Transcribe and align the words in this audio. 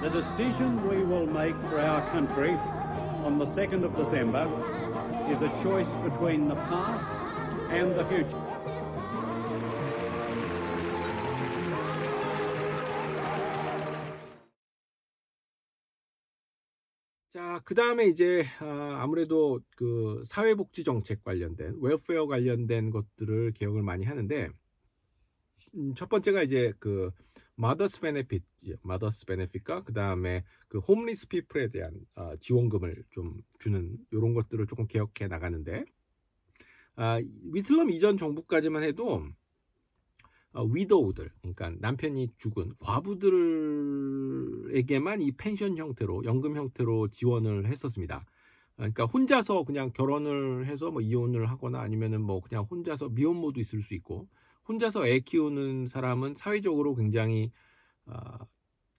The 0.00 0.08
decision 0.08 0.88
we 0.88 1.04
will 1.04 1.26
make 1.26 1.54
for 1.68 1.78
our 1.78 2.00
country 2.10 2.52
on 3.22 3.38
the 3.38 3.44
2nd 3.44 3.84
of 3.84 3.94
December 3.94 4.48
is 5.30 5.42
a 5.42 5.50
choice 5.62 5.90
between 6.02 6.48
the 6.48 6.54
past 6.54 7.04
and 7.70 7.94
the 7.94 8.06
future. 8.06 8.40
자, 17.34 17.60
그 17.64 17.74
다음에 17.74 18.06
이제 18.06 18.46
아, 18.60 19.00
아무래도 19.02 19.60
그 19.76 20.22
사회복지 20.24 20.82
정책 20.82 21.22
관련된 21.22 21.76
웰페어 21.78 22.26
관련된 22.26 22.90
것들을 22.90 23.52
개혁을 23.52 23.82
많이 23.82 24.06
하는데 24.06 24.48
음, 25.74 25.94
첫 25.94 26.08
번째가 26.08 26.42
이제 26.42 26.72
그 26.78 27.10
Mother's 27.60 28.00
Benefit, 28.00 28.42
Mother's 28.80 29.26
Benefit과 29.26 29.84
그 29.84 29.92
다음에 29.92 30.44
그 30.66 30.78
homeless 30.78 31.28
people에 31.28 31.68
대한 31.68 31.92
아, 32.14 32.34
지원금을 32.40 33.04
좀 33.10 33.34
주는 33.58 33.98
이런 34.10 34.32
것들을 34.32 34.66
조금 34.66 34.86
개혁해 34.86 35.28
나가는데 35.28 35.84
아, 36.96 37.20
휘틀럼 37.52 37.90
이전 37.90 38.16
정부까지만 38.16 38.82
해도 38.82 39.22
어, 40.52 40.64
widow들, 40.64 41.30
그러니까 41.42 41.70
남편이 41.78 42.30
죽은 42.38 42.72
과부들에게만 42.80 43.20
이 45.20 45.32
펜션 45.32 45.76
형태로, 45.76 46.24
연금 46.24 46.56
형태로 46.56 47.08
지원을 47.08 47.66
했었습니다. 47.66 48.24
그러니까 48.76 49.04
혼자서 49.04 49.64
그냥 49.64 49.92
결혼을 49.92 50.64
해서 50.66 50.90
뭐 50.90 51.02
이혼을 51.02 51.50
하거나 51.50 51.80
아니면은 51.80 52.22
뭐 52.22 52.40
그냥 52.40 52.64
혼자서 52.68 53.10
미혼모도 53.10 53.60
있을 53.60 53.82
수 53.82 53.92
있고, 53.94 54.28
혼자서 54.70 55.08
애 55.08 55.18
키우는 55.18 55.88
사람은 55.88 56.36
사회적으로 56.36 56.94
굉장히 56.94 57.50
아, 58.06 58.38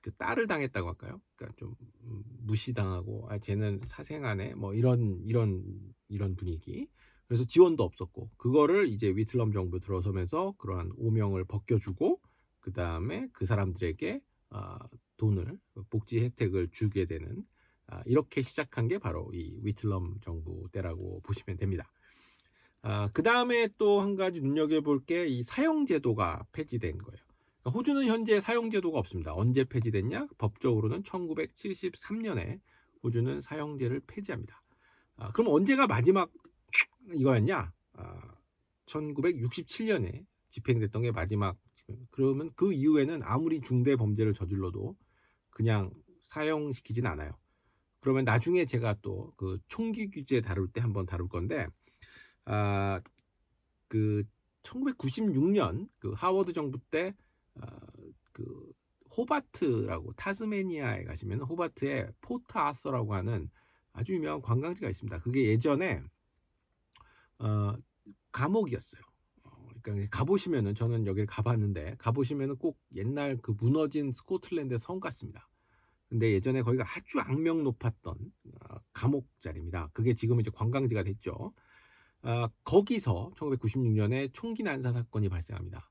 그 0.01 0.11
딸을 0.15 0.47
당했다고 0.47 0.89
할까요? 0.89 1.21
그러니까 1.35 1.55
좀 1.57 1.75
음, 2.03 2.23
무시당하고 2.41 3.27
아 3.29 3.39
쟤는 3.39 3.79
사생아네 3.85 4.55
뭐 4.55 4.73
이런 4.73 5.21
이런 5.23 5.63
이런 6.09 6.35
분위기. 6.35 6.89
그래서 7.27 7.45
지원도 7.45 7.83
없었고 7.83 8.31
그거를 8.35 8.89
이제 8.89 9.07
위틀럼 9.07 9.53
정부 9.53 9.79
들어서면서 9.79 10.55
그러한 10.57 10.91
오명을 10.97 11.45
벗겨주고 11.45 12.19
그 12.59 12.73
다음에 12.73 13.29
그 13.31 13.45
사람들에게 13.45 14.21
아, 14.49 14.77
돈을 15.15 15.57
복지 15.89 16.19
혜택을 16.19 16.67
주게 16.71 17.05
되는 17.05 17.45
아, 17.87 18.01
이렇게 18.05 18.41
시작한 18.41 18.89
게 18.89 18.97
바로 18.97 19.31
이 19.33 19.57
위틀럼 19.63 20.19
정부 20.21 20.67
때라고 20.73 21.21
보시면 21.21 21.55
됩니다. 21.57 21.89
아, 22.83 23.09
그 23.13 23.21
다음에 23.23 23.67
또 23.77 24.01
한 24.01 24.15
가지 24.15 24.41
눈여겨볼 24.41 25.05
게 25.05 25.27
이 25.27 25.43
사형제도가 25.43 26.45
폐지된 26.51 26.97
거예요. 26.97 27.17
그러니까 27.61 27.77
호주는 27.77 28.05
현재 28.07 28.39
사형제도가 28.41 28.97
없습니다. 28.99 29.33
언제 29.35 29.63
폐지됐냐? 29.63 30.27
법적으로는 30.39 31.03
1973년에 31.03 32.59
호주는 33.03 33.41
사형제를 33.41 34.01
폐지합니다. 34.07 34.61
아, 35.17 35.31
그럼 35.31 35.53
언제가 35.53 35.85
마지막 35.87 36.31
이거였냐? 37.13 37.71
아, 37.93 38.35
1967년에 38.87 40.25
집행됐던 40.49 41.03
게 41.03 41.11
마지막. 41.11 41.57
그러면 42.11 42.51
그 42.55 42.73
이후에는 42.73 43.21
아무리 43.23 43.61
중대 43.61 43.95
범죄를 43.95 44.33
저질러도 44.33 44.95
그냥 45.49 45.91
사형시키진 46.23 47.05
않아요. 47.05 47.31
그러면 47.99 48.25
나중에 48.25 48.65
제가 48.65 48.95
또 49.01 49.33
그 49.37 49.59
총기 49.67 50.09
규제 50.09 50.41
다룰 50.41 50.67
때 50.71 50.81
한번 50.81 51.05
다룰 51.05 51.27
건데, 51.29 51.67
아, 52.45 53.01
그 53.87 54.23
1996년 54.63 55.89
그 55.99 56.11
하워드 56.11 56.53
정부 56.53 56.79
때, 56.91 57.15
아, 57.55 57.67
그 58.31 58.71
호바트라고 59.17 60.13
타스메니아에 60.13 61.03
가시면 61.03 61.41
호바트에 61.41 62.11
포트 62.21 62.57
아서라고 62.57 63.13
하는 63.13 63.49
아주 63.93 64.13
유명한 64.13 64.41
관광지가 64.41 64.89
있습니다. 64.89 65.19
그게 65.19 65.47
예전에 65.47 66.01
어, 67.39 67.75
감옥이었어요. 68.31 69.01
어, 69.43 69.67
그러니까 69.81 70.07
가보시면은 70.17 70.75
저는 70.75 71.07
여기를 71.07 71.25
가봤는데 71.27 71.95
가보시면은 71.97 72.55
꼭 72.57 72.79
옛날 72.95 73.37
그 73.41 73.51
무너진 73.51 74.13
스코틀랜드 74.13 74.77
성 74.77 74.99
같습니다. 74.99 75.49
근데 76.07 76.31
예전에 76.33 76.61
거기가 76.61 76.85
아주 76.85 77.19
악명 77.19 77.63
높았던 77.63 78.15
어, 78.15 78.75
감옥 78.93 79.27
자리입니다. 79.39 79.89
그게 79.93 80.13
지금 80.13 80.39
이제 80.39 80.51
관광지가 80.53 81.03
됐죠. 81.03 81.53
어, 82.23 82.47
거기서 82.63 83.31
1996년에 83.35 84.29
총기 84.33 84.63
난사 84.63 84.93
사건이 84.93 85.29
발생합니다. 85.29 85.89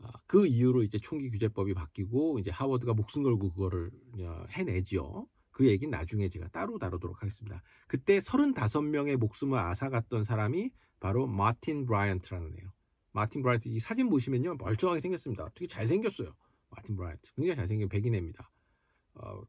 어, 0.00 0.08
그 0.26 0.46
이후로 0.46 0.82
이제 0.82 0.98
총기 0.98 1.30
규제법이 1.30 1.74
바뀌고 1.74 2.38
이제 2.38 2.50
하워드가 2.50 2.94
목숨 2.94 3.22
걸고 3.22 3.50
그거를 3.52 3.90
어, 4.20 4.44
해내지요. 4.50 5.26
그 5.50 5.66
얘기는 5.66 5.90
나중에 5.90 6.28
제가 6.28 6.48
따로 6.48 6.78
다루도록 6.78 7.22
하겠습니다. 7.22 7.62
그때 7.86 8.18
35명의 8.18 9.16
목숨을 9.16 9.58
앗아갔던 9.58 10.24
사람이 10.24 10.70
바로 10.98 11.26
마틴 11.26 11.84
브라이언트라는 11.86 12.54
애요. 12.58 12.72
마틴 13.12 13.42
브라이언트 13.42 13.68
이 13.68 13.78
사진 13.78 14.08
보시면요 14.08 14.56
멀쩡하게 14.56 15.00
생겼습니다. 15.00 15.48
되게 15.54 15.66
잘 15.66 15.86
생겼어요. 15.86 16.34
마틴 16.70 16.96
브라이언트 16.96 17.34
굉장히 17.34 17.56
잘생긴 17.56 17.88
백인 17.88 18.14
애입니다. 18.14 18.50
어, 19.14 19.42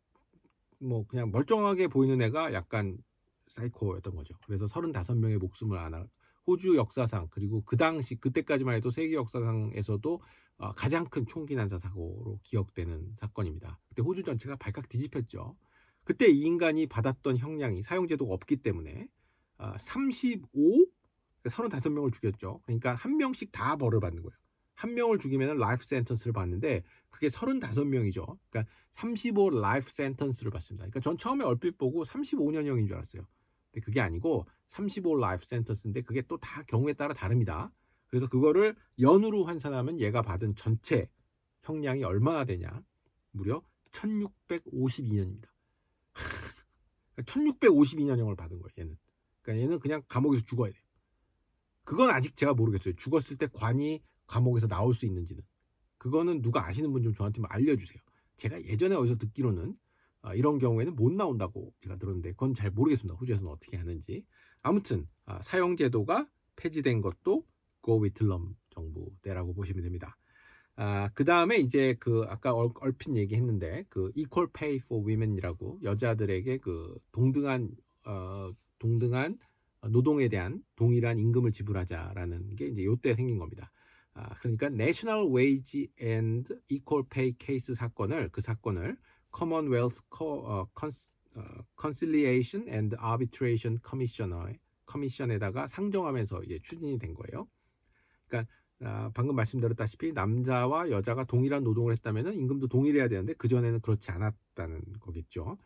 뭐 0.80 1.06
그냥 1.08 1.32
멀쩡하게 1.32 1.88
보이는 1.88 2.22
애가 2.22 2.54
약간 2.54 2.98
사이코였던 3.54 4.16
거죠. 4.16 4.36
그래서 4.46 4.66
35명의 4.66 5.38
목숨을 5.38 5.78
안 5.78 6.08
호주 6.46 6.76
역사상 6.76 7.28
그리고 7.32 7.64
그 7.64 7.78
당시 7.78 8.16
그때까지만 8.16 8.76
해도 8.76 8.92
세계 8.92 9.16
역사상에서도 9.16 10.22
어, 10.58 10.72
가장 10.74 11.06
큰 11.06 11.26
총기 11.26 11.56
난사 11.56 11.78
사고로 11.78 12.40
기억되는 12.44 13.16
사건입니다. 13.16 13.80
그때 13.88 14.02
호주 14.02 14.24
전체가 14.24 14.56
발칵 14.58 14.90
뒤집혔죠. 14.90 15.56
그때 16.04 16.28
이 16.28 16.42
인간이 16.42 16.86
받았던 16.88 17.38
형량이 17.38 17.82
사용제도가 17.82 18.34
없기 18.34 18.58
때문에 18.58 19.08
35, 19.78 20.86
35명을 21.46 22.12
죽였죠. 22.12 22.60
그러니까 22.64 22.94
한 22.96 23.18
명씩 23.18 23.52
다 23.52 23.78
벌을 23.78 24.00
받는 24.02 24.22
거예요. 24.22 24.38
한 24.74 24.96
명을 24.96 25.20
죽이면 25.20 25.58
life 25.58 25.86
sentence를 25.86 26.34
받는데 26.34 26.84
그게 27.10 27.28
35명이죠. 27.28 28.38
그러니까 28.50 28.72
35 28.96 29.52
life 29.52 29.92
sentence를 29.92 30.52
받습니다. 30.52 30.84
그러니까 30.84 31.00
전 31.00 31.18
처음에 31.18 31.46
얼핏 31.46 31.78
보고 31.78 32.04
35년형인 32.04 32.88
줄 32.88 32.96
알았어요. 32.96 33.26
근데 33.74 33.84
그게 33.84 34.00
아니고 34.02 34.46
35 34.68 35.16
life 35.18 35.46
sentence인데 35.46 36.02
그게 36.04 36.22
또 36.22 36.38
다 36.38 36.62
경우에 36.64 36.94
따라 36.94 37.14
다릅니다. 37.14 37.72
그래서 38.08 38.28
그거를 38.28 38.76
연으로 39.00 39.44
환산하면 39.46 40.00
얘가 40.00 40.22
받은 40.22 40.56
전체 40.56 41.10
형량이 41.64 42.04
얼마나 42.04 42.46
되냐? 42.46 42.70
무려 43.32 43.64
1652년입니다. 43.92 45.48
1652년형을 47.18 48.36
받은 48.38 48.60
거예요, 48.60 48.70
얘는. 48.78 48.98
그러니까 49.42 49.64
얘는 49.64 49.80
그냥 49.80 50.04
감옥에서 50.08 50.44
죽어야 50.46 50.72
돼요. 50.72 50.84
그건 51.84 52.12
아직 52.12 52.36
제가 52.36 52.54
모르겠어요. 52.54 52.96
죽었을 52.96 53.38
때 53.38 53.48
관이 53.52 54.02
감옥에서 54.28 54.68
나올 54.68 54.94
수 54.94 55.06
있는지는. 55.06 55.44
그거는 55.98 56.42
누가 56.42 56.66
아시는 56.68 56.92
분 56.92 57.02
좀 57.04 57.14
저한테 57.14 57.38
좀 57.38 57.46
알려주세요. 57.50 58.02
제가 58.38 58.64
예전에 58.64 58.96
어디서 58.96 59.18
듣기로는 59.18 59.78
아, 60.24 60.34
이런 60.34 60.58
경우에는 60.58 60.96
못 60.96 61.12
나온다고 61.12 61.74
제가 61.82 61.98
들었는데 61.98 62.32
그건 62.32 62.54
잘 62.54 62.72
모르겠습니다. 62.72 63.16
호주에서는 63.20 63.52
어떻게 63.52 63.78
하는지. 63.78 64.26
아무튼 64.62 65.06
아, 65.26 65.42
사형제도가 65.42 66.28
폐지된 66.56 67.02
것도 67.02 67.46
고위틀럼 67.82 68.56
정부 68.70 69.12
때라고 69.22 69.54
보시면 69.54 69.84
됩니다. 69.84 70.18
아, 70.76 71.10
그 71.14 71.26
다음에 71.26 71.58
이제 71.58 71.96
그 72.00 72.24
아까 72.30 72.54
얼, 72.54 72.72
얼핏 72.80 73.16
얘기했는데 73.16 73.86
그 73.90 74.12
equal 74.16 74.50
pay 74.52 74.78
for 74.78 75.06
women이라고 75.06 75.82
여자들에게 75.84 76.58
그 76.60 76.98
동등한 77.12 77.72
어, 78.06 78.52
동등한 78.80 79.38
노동에 79.90 80.30
대한 80.30 80.64
동일한 80.78 81.20
임금을 81.20 81.52
지불하자라는 81.52 82.56
게 82.56 82.68
이제 82.68 82.86
요때 82.86 83.14
생긴 83.14 83.38
겁니다. 83.38 83.72
아, 84.14 84.34
그러니까 84.36 84.68
National 84.68 85.28
Wage 85.36 85.90
and 86.02 86.54
Equal 86.70 87.04
Pay 87.10 87.36
Case 87.38 87.76
사건을 87.76 88.30
그 88.32 88.40
사건을 88.40 88.98
Commonwealth 89.36 90.02
어, 90.20 90.68
Conciliation 91.80 92.68
and 92.70 92.96
Arbitration 93.02 93.80
Commissioner 93.84 94.58
커미션에다가 94.86 95.68
상정하면서 95.68 96.44
이제 96.44 96.60
추진이 96.62 97.00
된 97.00 97.14
거예요. 97.14 97.48
그러니까 98.28 98.52
아, 98.82 99.12
방금 99.14 99.36
말씀드렸다시피 99.36 100.12
남자와 100.12 100.90
여자가 100.90 101.24
동일한 101.24 101.64
노동을 101.64 101.94
했다면 101.94 102.34
임금도 102.34 102.68
동일해야 102.68 103.08
되는데 103.08 103.34
그 103.34 103.48
전에는 103.48 103.80
그렇지 103.80 104.12
않았다는 104.12 104.82
거겠죠. 105.00 105.58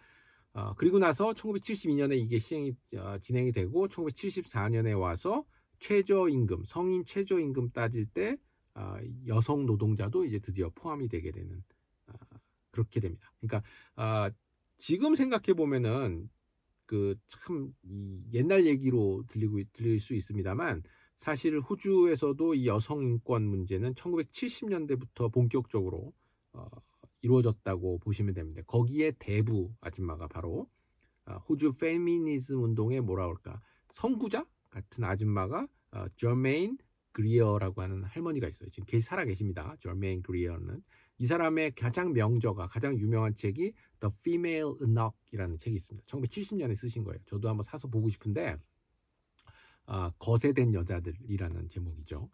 어, 0.53 0.73
그리고 0.75 0.99
나서 0.99 1.33
1972년에 1.33 2.17
이게 2.17 2.39
시행이 2.39 2.75
어, 2.97 3.17
진행이 3.21 3.51
되고 3.51 3.87
1974년에 3.87 4.99
와서 4.99 5.45
최저임금 5.79 6.63
성인 6.65 7.05
최저임금 7.05 7.71
따질 7.71 8.07
때 8.07 8.37
어, 8.75 8.97
여성 9.27 9.65
노동자도 9.65 10.25
이제 10.25 10.39
드디어 10.39 10.69
포함이 10.73 11.07
되게 11.07 11.31
되는 11.31 11.49
어, 11.57 11.76
그렇게 12.77 12.99
됩니다. 12.99 13.33
그러니까 13.39 13.63
어, 13.95 14.29
지금 14.77 15.15
생각해 15.15 15.53
보면은 15.55 16.29
그 16.85 17.15
참 17.27 17.73
옛날 18.33 18.65
얘기로 18.65 19.23
들리고 19.27 19.59
들릴 19.73 19.99
수 19.99 20.13
있습니다만 20.13 20.83
사실 21.17 21.59
호주에서도 21.59 22.53
이 22.53 22.67
여성 22.67 23.01
인권 23.03 23.43
문제는 23.43 23.95
1970년대부터 23.95 25.33
본격적으로 25.33 26.13
어, 26.53 26.67
이루어졌다고 27.21 27.99
보시면 27.99 28.35
됩니다. 28.35 28.61
거기에 28.67 29.13
대부 29.19 29.73
아줌마가 29.81 30.27
바로 30.27 30.69
아, 31.25 31.35
호주 31.37 31.73
페미니즘 31.73 32.63
운동의 32.63 33.01
뭐라 33.01 33.25
그럴까 33.25 33.61
선구자 33.91 34.45
같은 34.69 35.03
아줌마가 35.03 35.67
어, 35.91 36.05
저메인 36.15 36.77
그리어라고 37.11 37.81
하는 37.81 38.03
할머니가 38.03 38.47
있어요. 38.47 38.69
지금 38.69 38.85
계 38.85 39.01
살아 39.01 39.25
계십니다. 39.25 39.75
저메인 39.79 40.21
그리어는 40.21 40.83
이 41.19 41.25
사람의 41.25 41.73
가장 41.75 42.13
명저가 42.13 42.67
가장 42.67 42.97
유명한 42.97 43.35
책이 43.35 43.73
The 43.99 44.11
Female 44.19 44.75
Enoch이라는 44.81 45.57
책이 45.57 45.75
있습니다. 45.75 46.05
1970년에 46.07 46.75
쓰신 46.75 47.03
거예요. 47.03 47.19
저도 47.25 47.49
한번 47.49 47.63
사서 47.63 47.87
보고 47.87 48.09
싶은데 48.09 48.57
아, 49.85 50.11
거세된 50.19 50.73
여자들이라는 50.73 51.69
제목이죠. 51.69 52.29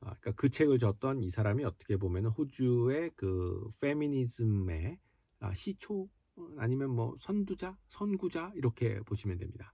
아, 0.00 0.14
그러니까 0.20 0.32
그 0.32 0.48
책을 0.50 0.78
줬던 0.78 1.22
이 1.22 1.30
사람이 1.30 1.64
어떻게 1.64 1.96
보면 1.96 2.26
호주의 2.26 3.10
그 3.16 3.70
페미니즘의 3.80 4.98
아, 5.40 5.54
시초 5.54 6.08
아니면 6.56 6.90
뭐 6.90 7.16
선두자, 7.20 7.76
선구자 7.88 8.52
이렇게 8.54 9.00
보시면 9.00 9.38
됩니다. 9.38 9.72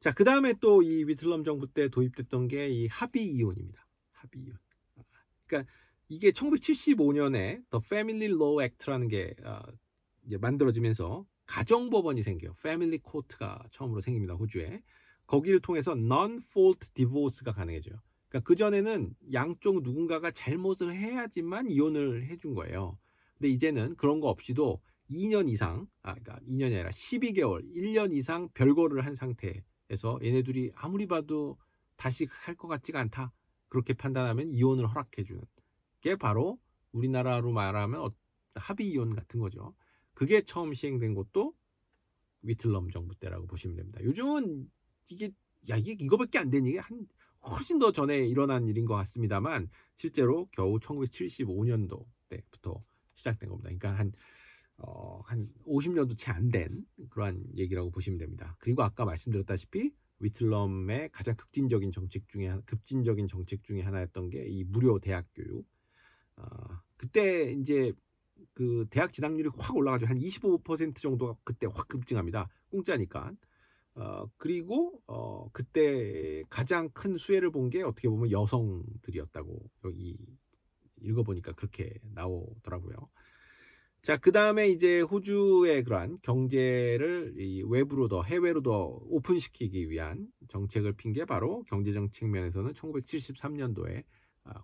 자, 0.00 0.12
그 0.12 0.24
다음에 0.24 0.52
또 0.60 0.82
이 0.82 1.04
위틀럼 1.04 1.42
정부 1.44 1.66
때 1.72 1.88
도입됐던 1.88 2.48
게 2.48 2.68
이 2.70 2.86
합의 2.88 3.26
이혼입니다. 3.30 3.86
합의 4.12 4.42
이혼. 4.42 4.58
아, 4.96 5.02
그러니까 5.46 5.72
이게 6.08 6.30
1975년에 6.30 7.62
The 7.70 7.80
Family 7.84 8.32
Law 8.32 8.62
Act라는 8.62 9.08
게 9.08 9.34
어, 9.44 9.60
만들어지면서 10.40 11.26
가정법원이 11.46 12.22
생겨요. 12.22 12.52
Family 12.58 13.00
Court가 13.08 13.64
처음으로 13.72 14.00
생깁니다. 14.00 14.34
호주에. 14.34 14.82
거기를 15.26 15.60
통해서 15.60 15.92
Non-Fault 15.92 16.94
Divorce가 16.94 17.52
가능해져요. 17.52 18.00
그러니까 18.28 18.46
그 18.46 18.54
전에는 18.56 19.14
양쪽 19.32 19.82
누군가가 19.82 20.30
잘못을 20.30 20.94
해야지만 20.94 21.70
이혼을 21.70 22.26
해준 22.26 22.54
거예요. 22.54 22.98
근데 23.38 23.48
이제는 23.48 23.96
그런 23.96 24.20
거 24.20 24.28
없이도 24.28 24.80
2년 25.10 25.48
이상, 25.48 25.86
아, 26.02 26.14
그러니까 26.14 26.38
2년이 26.48 26.74
아니라 26.74 26.90
12개월, 26.90 27.62
1년 27.74 28.12
이상 28.12 28.48
별거를 28.54 29.04
한 29.04 29.14
상태에서 29.14 30.18
얘네들이 30.22 30.72
아무리 30.74 31.06
봐도 31.06 31.58
다시 31.96 32.26
할 32.28 32.56
것 32.56 32.68
같지가 32.68 33.00
않다. 33.00 33.32
그렇게 33.68 33.94
판단하면 33.94 34.52
이혼을 34.52 34.86
허락해주는 34.88 35.40
게 36.00 36.16
바로 36.16 36.58
우리나라로 36.92 37.52
말하면 37.52 38.00
어, 38.00 38.10
합의 38.54 38.88
이혼 38.90 39.14
같은 39.14 39.40
거죠. 39.40 39.74
그게 40.14 40.42
처음 40.42 40.72
시행된 40.74 41.14
것도 41.14 41.54
위틀럼 42.42 42.90
정부 42.90 43.14
때라고 43.16 43.46
보시면 43.46 43.76
됩니다. 43.76 44.02
요즘은 44.02 44.70
이게 45.08 45.30
야 45.68 45.76
이게 45.76 45.92
이거밖에 45.92 46.38
안 46.38 46.50
되는 46.50 46.70
게한 46.70 47.06
훨씬 47.50 47.78
더 47.78 47.92
전에 47.92 48.26
일어난 48.26 48.66
일인 48.66 48.86
것 48.86 48.94
같습니다만 48.94 49.68
실제로 49.96 50.48
겨우 50.52 50.78
1975년도 50.78 52.04
때부터 52.28 52.82
시작된 53.14 53.48
겁니다. 53.48 53.68
그러니까 53.68 53.92
한 53.98 54.12
어, 54.78 55.20
한 55.24 55.48
50년도 55.66 56.18
채 56.18 56.32
안 56.32 56.50
된 56.50 56.84
그러한 57.10 57.44
얘기라고 57.56 57.90
보시면 57.90 58.18
됩니다. 58.18 58.56
그리고 58.60 58.82
아까 58.82 59.04
말씀드렸다시피 59.04 59.90
위틀럼의 60.18 61.10
가장 61.12 61.34
급진적인 61.36 61.92
정책 61.92 62.28
중에 62.28 62.58
급진적인 62.66 63.28
정책 63.28 63.62
중에 63.64 63.82
하나였던 63.82 64.30
게 64.30 64.46
이 64.48 64.64
무료 64.64 64.98
대학 64.98 65.26
교육. 65.34 65.66
어, 66.36 66.44
그때 66.96 67.52
이제 67.52 67.92
그 68.54 68.86
대학 68.90 69.12
진학률이 69.12 69.50
확 69.58 69.76
올라가죠. 69.76 70.06
한 70.06 70.18
25% 70.18 70.96
정도가 70.96 71.36
그때 71.44 71.66
확 71.72 71.88
급증합니다. 71.88 72.48
공짜니까. 72.70 73.32
어, 73.96 74.26
그리고 74.36 75.00
어, 75.06 75.48
그때 75.52 76.42
가장 76.50 76.90
큰 76.90 77.16
수혜를 77.16 77.50
본 77.50 77.70
게 77.70 77.82
어떻게 77.82 78.08
보면 78.08 78.30
여성들이었다고 78.30 79.70
여기 79.84 80.18
읽어보니까 81.02 81.52
그렇게 81.52 81.94
나오더라고요. 82.14 82.96
자, 84.02 84.16
그 84.16 84.30
다음에 84.32 84.68
이제 84.68 85.00
호주의 85.00 85.82
그러한 85.82 86.18
경제를 86.22 87.34
이 87.38 87.62
외부로 87.66 88.06
더 88.08 88.22
해외로 88.22 88.62
더 88.62 88.98
오픈시키기 89.08 89.90
위한 89.90 90.28
정책을 90.48 90.92
핀 90.92 91.12
게 91.12 91.24
바로 91.24 91.64
경제정책 91.64 92.28
면에서는 92.28 92.72
1973년도에 92.72 93.98
아, 93.98 94.02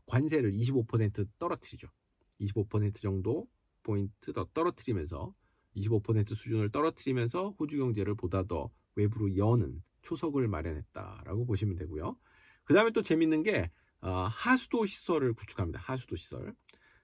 관세를 0.07 0.53
25% 0.53 1.29
떨어뜨리죠. 1.39 1.89
25% 2.41 3.01
정도 3.01 3.49
포인트 3.83 4.33
더 4.33 4.47
떨어뜨리면서 4.53 5.33
25% 5.77 6.35
수준을 6.35 6.71
떨어뜨리면서 6.71 7.51
호주 7.59 7.79
경제를 7.79 8.15
보다 8.15 8.45
더 8.45 8.71
외부로 8.95 9.37
여는 9.37 9.83
초석을 10.03 10.49
마련했다라고 10.49 11.47
보시면 11.47 11.77
되고요. 11.77 12.17
그 12.65 12.75
다음에 12.75 12.91
또 12.91 13.03
재밌는 13.03 13.43
게 13.43 13.71
어, 14.01 14.27
하수도 14.31 14.85
시설을 14.85 15.33
구축합니다. 15.35 15.79
하수도 15.81 16.17
시설. 16.17 16.55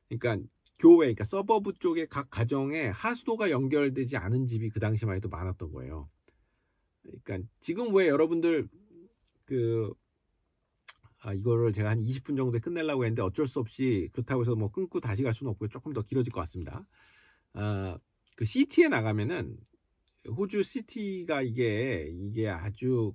그러니까 0.08 0.46
교회, 0.78 1.06
그러니까 1.06 1.24
서버브 1.24 1.74
쪽에 1.78 2.06
각 2.06 2.30
가정에 2.30 2.88
하수도가 2.88 3.50
연결되지 3.50 4.16
않은 4.16 4.46
집이 4.46 4.70
그 4.70 4.80
당시만 4.80 5.16
해도 5.16 5.28
많았던 5.28 5.72
거예요. 5.72 6.08
그러니까 7.02 7.48
지금 7.60 7.94
왜 7.94 8.08
여러분들 8.08 8.68
그 9.44 9.92
아, 11.20 11.34
이거를 11.34 11.72
제가 11.72 11.90
한 11.90 12.02
20분 12.02 12.36
정도에 12.36 12.60
끝내려고 12.60 13.04
했는데 13.04 13.22
어쩔 13.22 13.46
수 13.46 13.58
없이 13.58 14.08
그렇다고 14.12 14.42
해서 14.42 14.54
뭐 14.54 14.70
끊고 14.70 15.00
다시 15.00 15.22
갈 15.22 15.34
수는 15.34 15.50
없고요. 15.52 15.68
조금 15.68 15.92
더 15.92 16.02
길어질 16.02 16.32
것 16.32 16.40
같습니다. 16.42 16.82
아, 17.54 17.98
그 18.36 18.44
city에 18.44 18.88
나가면은 18.88 19.56
호주 20.28 20.62
city가 20.62 21.42
이게 21.42 22.08
이게 22.12 22.48
아주 22.48 23.14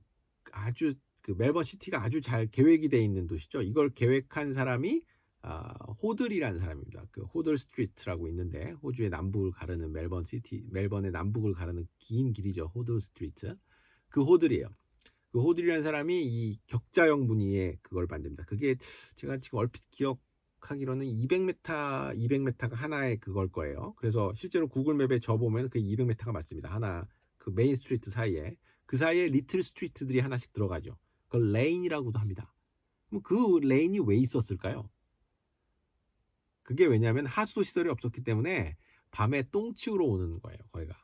아주 0.52 0.96
그 1.22 1.34
멜번 1.38 1.64
city가 1.64 2.04
아주 2.04 2.20
잘 2.22 2.48
계획이 2.48 2.90
돼 2.90 3.02
있는 3.02 3.28
도시죠. 3.28 3.62
이걸 3.62 3.90
계획한 3.90 4.54
사람이 4.54 5.02
아, 5.42 5.74
호들이라는 6.02 6.60
사람입니다. 6.60 7.06
그 7.12 7.22
호들 7.24 7.58
스트리트라고 7.58 8.28
있는데 8.30 8.72
호주의 8.82 9.10
남북을 9.10 9.52
가르는 9.52 9.92
멜번 9.92 10.24
city, 10.24 10.66
멜번의 10.72 11.12
남북을 11.12 11.54
가르는 11.54 11.88
긴 12.00 12.32
길이죠. 12.32 12.72
호들 12.76 13.02
스트리트. 13.02 13.56
그 14.10 14.24
호들이에요. 14.24 14.68
그 15.34 15.42
호들이라는 15.42 15.82
사람이 15.82 16.24
이 16.24 16.60
격자형 16.68 17.26
무늬의 17.26 17.80
그걸 17.82 18.06
만듭니다. 18.06 18.46
그게 18.46 18.76
제가 19.16 19.40
지금 19.40 19.58
얼핏 19.58 19.82
기억하기로는 19.90 21.08
200m, 21.08 22.16
200m가 22.16 22.74
하나의 22.74 23.20
그걸 23.20 23.52
거예요. 23.52 23.96
그래서 23.98 24.32
실제로 24.36 24.68
구글맵에 24.68 25.20
저 25.22 25.38
보면 25.38 25.70
그 25.70 25.80
200m가 25.80 26.32
맞습니다. 26.32 26.72
하나 26.72 27.08
그 27.40 27.50
main 27.50 27.76
street 27.76 28.12
사이에 28.12 28.56
그 28.86 28.96
사이에 28.96 29.28
little 29.28 29.64
street들이 29.64 30.20
하나씩 30.20 30.54
들어가죠. 30.54 31.00
그걸 31.26 31.52
lane이라고도 31.52 32.20
합니다. 32.20 32.54
그 33.24 33.58
lane이 33.64 34.02
왜 34.02 34.18
있었을까요? 34.18 34.88
그게 36.62 36.86
왜냐하면 36.86 37.26
하수도 37.26 37.64
시설이 37.64 37.90
없었기 37.90 38.24
때문에 38.24 38.78
밤에 39.10 39.50
똥 39.50 39.74
치우러 39.74 40.06
오는 40.06 40.40
거예요. 40.42 40.60
거기가. 40.72 41.03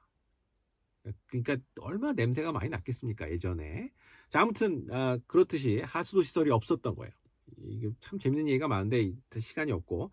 그러니까 1.28 1.58
얼마나 1.80 2.14
냄새가 2.14 2.52
많이 2.52 2.70
났겠습니까 2.70 3.32
예전에. 3.32 3.92
자 4.30 4.42
아무튼 4.42 4.88
아, 4.92 5.18
그렇듯이 5.28 5.80
하수도 5.80 6.22
시설이 6.24 6.52
없었던 6.52 6.96
거예요. 6.96 7.14
이게 7.58 7.90
참 8.00 8.20
재밌는 8.20 8.48
얘기가 8.48 8.68
많은데 8.68 9.14
시간이 9.38 9.72
없고 9.72 10.12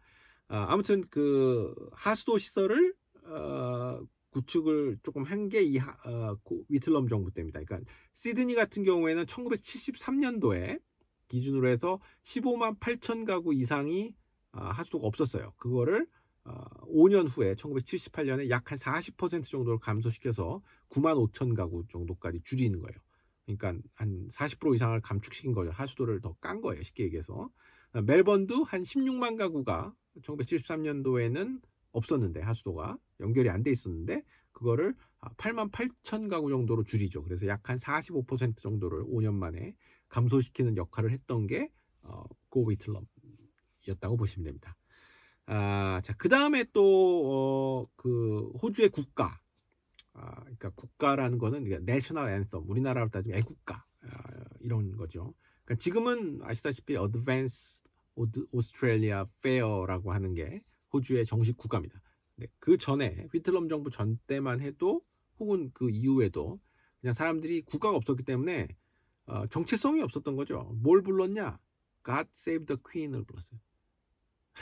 아, 0.48 0.66
아무튼 0.70 1.04
그 1.10 1.74
하수도 1.92 2.38
시설을 2.38 2.94
어, 3.24 4.00
구축을 4.30 4.98
조금 5.02 5.24
한 5.24 5.48
게이 5.48 5.78
어, 5.78 6.36
위틀럼 6.68 7.08
정부 7.08 7.30
때입니다. 7.30 7.60
그러니까 7.62 7.90
시드니 8.12 8.54
같은 8.54 8.82
경우에는 8.82 9.24
1973년도에 9.24 10.80
기준으로 11.28 11.68
해서 11.68 11.98
15만 12.22 12.78
8천 12.78 13.26
가구 13.26 13.54
이상이 13.54 14.14
아, 14.52 14.70
하수도가 14.70 15.06
없었어요. 15.06 15.52
그거를 15.56 16.06
5년 16.88 17.26
아, 17.26 17.28
후에 17.30 17.54
1978년에 17.54 18.48
약 18.50 18.70
한 18.70 18.78
40% 18.78 19.44
정도를 19.44 19.78
감소시켜서 19.78 20.62
9만 20.90 21.16
5천 21.32 21.54
가구 21.56 21.84
정도까지 21.90 22.40
줄이는 22.42 22.80
거예요. 22.80 22.98
그러니까 23.46 23.74
한 23.94 24.28
40% 24.28 24.74
이상을 24.74 25.00
감축시킨 25.00 25.52
거죠. 25.52 25.70
하수도를 25.70 26.20
더 26.20 26.34
깐 26.40 26.60
거예요. 26.60 26.82
쉽게 26.82 27.04
얘기해서. 27.04 27.50
멜번도 28.04 28.64
한 28.64 28.82
16만 28.82 29.36
가구가 29.36 29.94
1973년도에는 30.22 31.60
없었는데 31.92 32.40
하수도가 32.40 32.98
연결이 33.20 33.48
안 33.50 33.62
돼 33.62 33.70
있었는데 33.70 34.22
그거를 34.52 34.94
8만 35.38 35.70
8천 35.72 36.28
가구 36.28 36.50
정도로 36.50 36.84
줄이죠. 36.84 37.22
그래서 37.22 37.46
약 37.46 37.68
한 37.68 37.76
45% 37.78 38.56
정도를 38.58 39.04
5년 39.04 39.34
만에 39.34 39.74
감소시키는 40.08 40.76
역할을 40.76 41.10
했던 41.12 41.46
게 41.46 41.70
어, 42.02 42.24
고위틀럼 42.50 43.06
였다고 43.88 44.16
보시면 44.16 44.44
됩니다. 44.44 44.76
아, 45.46 46.00
자, 46.02 46.12
그 46.14 46.28
다음에 46.28 46.64
또, 46.72 47.86
어, 47.86 47.92
그, 47.96 48.50
호주의 48.62 48.88
국가. 48.88 49.40
아, 50.12 50.40
그러니까 50.40 50.70
국가라는 50.70 51.38
거는 51.38 51.84
내셔널 51.84 52.28
앤썸, 52.30 52.64
우리나라로 52.66 53.10
따지면 53.10 53.38
애국가. 53.38 53.84
아, 54.02 54.44
이런 54.60 54.96
거죠. 54.96 55.34
그러니까 55.64 55.82
지금은 55.82 56.40
아시다시피 56.42 56.96
Advanced 56.96 57.84
Australia 58.54 59.24
Fair라고 59.38 60.12
하는 60.12 60.34
게 60.34 60.62
호주의 60.92 61.24
정식 61.26 61.56
국가입니다. 61.56 62.00
네, 62.36 62.46
그 62.58 62.76
전에 62.76 63.26
휘틀럼 63.32 63.68
정부 63.68 63.90
전 63.90 64.18
때만 64.26 64.60
해도 64.60 65.02
혹은 65.38 65.70
그 65.74 65.90
이후에도 65.90 66.58
그냥 67.00 67.14
사람들이 67.14 67.62
국가가 67.62 67.96
없었기 67.96 68.24
때문에 68.24 68.68
어, 69.26 69.46
정체성이 69.48 70.02
없었던 70.02 70.36
거죠. 70.36 70.72
뭘 70.76 71.02
불렀냐? 71.02 71.58
God 72.04 72.28
Save 72.34 72.66
the 72.66 72.78
Queen을 72.82 73.24
불렀어요. 73.24 73.60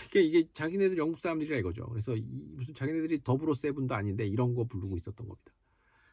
이게 0.06 0.22
이게 0.22 0.48
자기네들 0.52 0.98
영국 0.98 1.18
사람들이라 1.18 1.58
이거죠. 1.58 1.86
그래서 1.86 2.14
이, 2.14 2.22
무슨 2.54 2.74
자기네들이 2.74 3.22
더불어 3.22 3.54
세븐도 3.54 3.94
아닌데 3.94 4.26
이런 4.26 4.54
거 4.54 4.64
부르고 4.64 4.96
있었던 4.96 5.28
겁니다. 5.28 5.52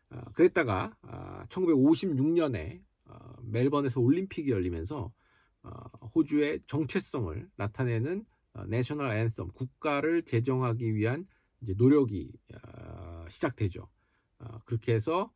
아, 0.09 0.23
그랬다가 0.33 0.95
아, 1.01 1.45
1956년에 1.47 2.81
어, 3.05 3.33
멜번에서 3.43 3.99
올림픽이 4.01 4.51
열리면서 4.51 5.11
어, 5.63 5.69
호주의 6.15 6.61
정체성을 6.67 7.49
나타내는 7.55 8.25
어, 8.53 8.65
내셔널 8.65 9.15
앤썸 9.17 9.49
국가를 9.53 10.23
제정하기 10.23 10.95
위한 10.95 11.25
이제 11.61 11.73
노력이 11.77 12.31
어, 12.53 13.25
시작되죠. 13.29 13.87
어, 14.39 14.59
그렇게 14.65 14.93
해서 14.93 15.31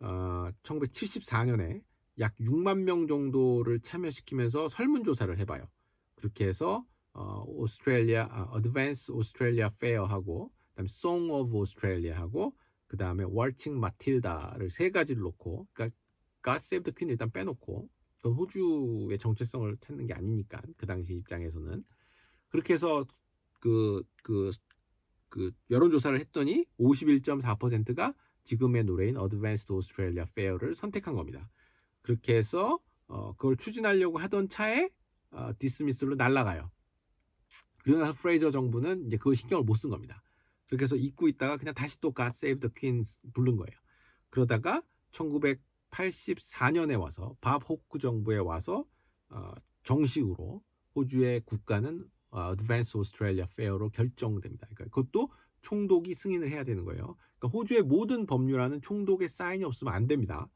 어, 0.00 0.48
1974년에 0.62 1.82
약 2.20 2.36
6만 2.36 2.82
명 2.82 3.06
정도를 3.06 3.80
참여시키면서 3.80 4.68
설문조사를 4.68 5.36
해봐요. 5.40 5.68
그렇게 6.14 6.46
해서 6.46 6.76
어, 6.78 6.93
오스트레일리아 7.20 8.28
아, 8.30 8.42
Advance 8.50 9.12
Australia 9.12 9.70
Fair하고 9.80 10.50
그다음에 10.70 10.88
Song 10.88 11.30
of 11.30 11.56
Australia하고 11.56 12.54
그다음에 12.86 13.24
Waltzing 13.26 13.78
Matilda를 13.78 14.70
세 14.70 14.90
가지를 14.90 15.22
놓고 15.22 15.68
그러니까 15.72 15.96
God 16.44 16.56
Save 16.56 16.82
the 16.84 16.94
Queen 16.94 17.10
일단 17.10 17.30
빼놓고 17.30 17.88
그건 18.16 18.32
호주의 18.32 19.18
정체성을 19.18 19.76
찾는 19.80 20.06
게 20.06 20.14
아니니까 20.14 20.62
그 20.76 20.86
당시 20.86 21.14
입장에서는 21.14 21.84
그렇게 22.48 22.74
해서 22.74 23.06
그 23.60 24.02
그, 24.22 24.50
그 25.28 25.52
여론조사를 25.70 26.18
했더니 26.20 26.66
51.4%가 26.78 28.14
지금의 28.44 28.84
노래인 28.84 29.16
Advanced 29.16 29.72
Australia 29.72 30.26
Fair를 30.30 30.74
선택한 30.74 31.14
겁니다. 31.14 31.48
그렇게 32.02 32.36
해서 32.36 32.78
어, 33.06 33.34
그걸 33.36 33.56
추진하려고 33.56 34.18
하던 34.18 34.48
차에 34.48 34.90
어, 35.30 35.50
디스미스로 35.58 36.14
날아가요. 36.14 36.70
그러나 37.84 38.12
프레이저 38.12 38.50
정부는 38.50 39.06
이제 39.06 39.16
그걸 39.18 39.36
신경을 39.36 39.64
못 39.64 39.76
쓴 39.76 39.90
겁니다. 39.90 40.22
그렇게 40.66 40.84
해서 40.84 40.96
잊고 40.96 41.28
있다가 41.28 41.58
그냥 41.58 41.74
다시 41.74 42.00
또 42.00 42.12
God 42.14 42.30
Save 42.34 42.60
the 42.60 42.72
Queen 42.74 43.04
부른 43.34 43.56
거예요. 43.56 43.78
그러다가 44.30 44.82
1984년에 45.12 46.98
와서 46.98 47.36
밥 47.40 47.68
호크 47.68 47.98
정부에 47.98 48.38
와서 48.38 48.86
어, 49.28 49.52
정식으로 49.84 50.62
호주의 50.96 51.40
국가는 51.42 52.08
어, 52.30 52.48
Advanced 52.50 52.96
Australia 52.96 53.46
Fair로 53.52 53.90
결정됩니다. 53.90 54.66
그러니까 54.74 54.84
그것도 54.96 55.30
총독이 55.60 56.14
승인을 56.14 56.48
해야 56.48 56.64
되는 56.64 56.84
거예요. 56.84 57.16
그러니까 57.38 57.58
호주의 57.58 57.82
모든 57.82 58.24
법률안은 58.26 58.80
총독의 58.80 59.28
사인이 59.28 59.64
없으면 59.64 59.92
안 59.92 60.06
됩니다. 60.06 60.48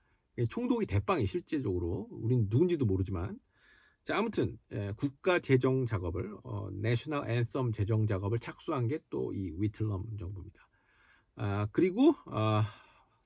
총독이 0.49 0.87
대빵이 0.87 1.27
실제적으로 1.27 2.09
우린 2.11 2.47
누군지도 2.49 2.87
모르지만 2.87 3.39
자 4.09 4.17
아무튼 4.17 4.59
예, 4.73 4.91
국가 4.97 5.39
재정 5.39 5.85
작업을 5.85 6.35
어, 6.43 6.71
내셔널 6.73 7.29
앤썸 7.29 7.73
재정 7.73 8.07
작업을 8.07 8.39
착수한 8.39 8.89
게 8.89 8.99
또 9.11 9.35
이 9.35 9.53
위틀럼 9.59 10.17
정부입니다. 10.19 10.67
아 11.37 11.69
그리고 11.73 12.15
아, 12.25 12.65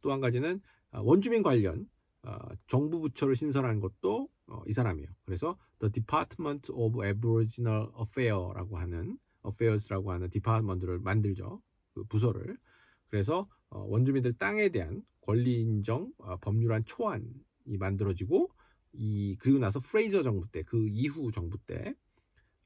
또 0.01 0.11
한 0.11 0.19
가지는 0.21 0.61
아, 0.91 0.99
원주민 1.01 1.45
관련 1.45 1.89
어, 2.25 2.37
정부 2.67 3.01
부처를 3.01 3.37
신설한 3.37 3.79
것도 3.79 4.29
어, 4.49 4.63
이 4.67 4.73
사람이에요. 4.73 5.09
그래서 5.25 5.57
The 5.79 5.93
Department 5.93 6.73
of 6.73 7.07
Aboriginal 7.07 7.87
Affairs라고 7.97 8.77
하는 8.77 9.21
Affairs라고 9.47 10.11
하는 10.11 10.31
디파트먼트를 10.31 10.99
만들죠. 10.99 11.63
그 11.95 12.03
부서를. 12.07 12.59
그래서 13.07 13.49
어, 13.71 13.85
원주민들 13.87 14.33
땅에 14.33 14.69
대한 14.71 15.05
권리 15.21 15.61
인정 15.61 16.13
어, 16.19 16.39
법률안 16.39 16.85
초안이 16.87 17.31
만들어지고 17.79 18.51
이 18.93 19.37
그리고 19.39 19.59
나서 19.59 19.81
프레이저 19.81 20.23
정부 20.23 20.47
때 20.51 20.63
그 20.65 20.89
이후 20.89 21.31
정부 21.33 21.59
때 21.67 21.95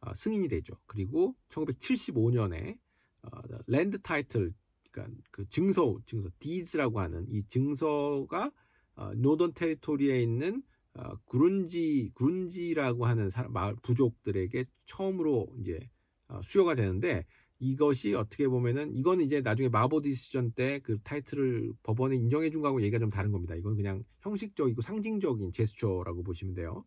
어, 0.01 0.15
승인이 0.15 0.49
되죠. 0.49 0.75
그리고 0.87 1.35
1975년에 1.49 2.79
어, 3.23 3.29
land 3.67 4.01
title 4.01 4.53
그러니까 4.91 5.21
그 5.31 5.49
증서 5.49 5.99
증서 6.07 6.31
deeds라고 6.39 7.01
하는 7.01 7.27
이 7.29 7.43
증서가 7.49 8.53
어, 8.95 9.13
Northern 9.15 9.55
Territory에 9.55 10.23
있는 10.23 10.63
어, 10.95 11.17
구룬지 11.25 12.11
구룬지라고 12.15 13.07
하는 13.07 13.29
사, 13.31 13.49
마을 13.49 13.77
부족들에게 13.83 14.65
처음으로 14.87 15.49
이제 15.61 15.91
어, 16.29 16.41
수여가 16.43 16.75
되는데 16.75 17.27
이것이 17.59 18.15
어떻게 18.15 18.49
보면은 18.49 18.95
이거는 18.95 19.25
이제 19.25 19.41
나중에 19.41 19.69
Mabo 19.69 20.03
decision 20.03 20.53
때 20.53 20.81
그 20.83 20.97
타이틀을 21.05 21.73
법원에 21.83 22.17
인정해 22.17 22.51
준 22.51 22.61
거하고 22.63 22.81
얘기가 22.83 22.99
좀 22.99 23.11
다른 23.11 23.33
겁니다. 23.33 23.55
이건 23.55 23.77
그냥 23.77 24.05
형식적이고 24.21 24.83
상징적인 24.83 25.53
제스처라고 25.53 26.23
보시면 26.23 26.55
돼요. 26.55 26.85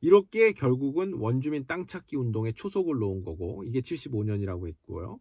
이렇게 0.00 0.52
결국은 0.52 1.14
원주민 1.14 1.66
땅 1.66 1.86
찾기 1.86 2.16
운동에 2.16 2.52
초석을 2.52 2.98
놓은 2.98 3.22
거고 3.24 3.64
이게 3.64 3.80
75년이라고 3.80 4.68
했고요. 4.68 5.18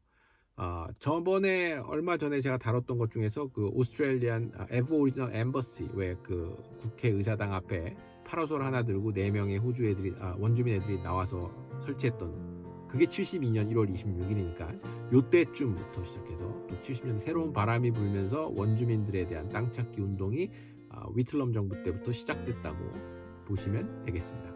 아, 0.58 0.88
저번에 1.00 1.74
얼마 1.76 2.18
전에 2.18 2.42
제가 2.42 2.58
다뤘던 2.58 2.98
것 2.98 3.12
중에서 3.12 3.48
그 3.48 3.68
Australian 3.70 4.52
Aboriginal 4.70 5.34
Embassy 5.36 5.90
왜 5.94 6.16
그 6.24 6.56
국회 6.80 7.10
의사당 7.10 7.54
앞에 7.54 7.96
파라솔 8.26 8.62
하나 8.62 8.84
들고 8.84 9.14
네 9.14 9.32
명의 9.32 9.58
호주 9.58 9.86
애들이 9.86 10.14
아, 10.20 10.36
원주민 10.40 10.76
애들이 10.76 11.02
나와서 11.02 11.52
설치했던 11.86 12.51
그게 12.92 13.06
72년 13.06 13.72
1월 13.72 13.90
26일이니까 13.94 15.14
요때쯤부터 15.14 16.04
시작해서 16.04 16.40
또 16.68 16.76
70년 16.82 17.20
새로운 17.20 17.54
바람이 17.54 17.92
불면서 17.92 18.52
원주민들에 18.54 19.28
대한 19.28 19.48
땅 19.50 19.72
찾기 19.72 20.02
운동이 20.02 20.50
아, 20.90 21.06
위틀럼 21.16 21.54
정부 21.54 21.82
때부터 21.84 22.12
시작됐다고 22.12 22.78
보시면 23.46 24.04
되겠습니다. 24.04 24.52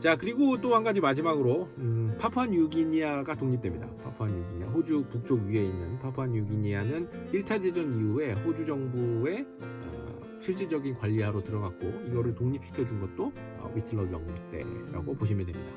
자 0.00 0.16
그리고 0.16 0.60
또 0.60 0.74
한 0.74 0.82
가지 0.82 1.00
마지막으로 1.00 1.68
음, 1.78 2.16
파푸아 2.18 2.46
뉴기니아가 2.46 3.36
독립됩니다. 3.36 3.88
파푸아 3.98 4.28
뉴기니아 4.28 4.66
호주 4.68 5.04
북쪽 5.10 5.42
위에 5.42 5.62
있는 5.64 5.98
파푸아 6.00 6.26
뉴기니아는 6.26 7.08
1차 7.32 7.62
대전 7.62 7.92
이후에 7.92 8.32
호주 8.32 8.64
정부의 8.64 9.46
어, 9.60 10.20
실질적인 10.40 10.96
관리하로 10.96 11.44
들어갔고 11.44 11.86
이거를 12.08 12.34
독립시켜 12.34 12.84
준 12.84 13.00
것도 13.00 13.30
어, 13.58 13.70
위틀럼 13.76 14.10
정부 14.10 14.34
때라고 14.50 15.14
보시면 15.14 15.46
됩니다. 15.46 15.70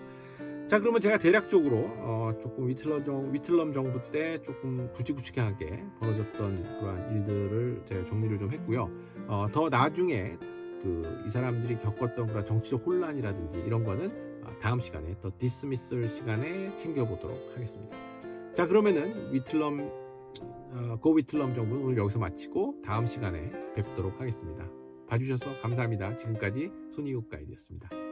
자 0.68 0.80
그러면 0.80 1.02
제가 1.02 1.18
대략적으로 1.18 1.78
어, 2.00 2.32
조금 2.42 2.68
위틀럼, 2.68 3.04
정, 3.04 3.34
위틀럼 3.34 3.74
정부 3.74 4.00
때 4.12 4.42
조금 4.42 4.92
굵직굵직하게 4.94 5.84
벌어졌던 6.00 6.80
그러한 6.80 7.16
일들을 7.16 7.84
제가 7.86 8.06
정리를 8.06 8.40
좀 8.40 8.52
했고요. 8.52 8.90
어, 9.28 9.48
더 9.52 9.70
나중에 9.70 10.38
그 10.82 11.14
이 11.26 11.30
사람들이 11.30 11.80
겪었던 11.80 12.28
그런 12.28 12.46
정치적 12.46 12.86
혼란이라든지 12.86 13.60
이런 13.60 13.84
거는 13.84 14.44
어, 14.44 14.52
다음 14.62 14.80
시간에 14.80 15.16
더 15.22 15.32
디스미슬 15.38 16.10
시간에 16.10 16.76
챙겨보도록 16.76 17.54
하겠습니다. 17.56 17.96
자 18.54 18.68
그러면은 18.68 19.34
위틀럼 19.34 19.90
어, 20.42 20.98
고 21.00 21.14
위틀럼 21.14 21.56
정부는 21.56 21.84
오늘 21.86 21.98
여기서 21.98 22.20
마치고 22.20 22.82
다음 22.84 23.06
시간에 23.08 23.52
뵙도록 23.76 24.20
하겠습니다. 24.20 24.68
봐주셔서 25.08 25.62
감사합니다. 25.62 26.18
지금까지 26.18 26.72
손이욱 26.96 27.30
가이드였습니다. 27.30 28.03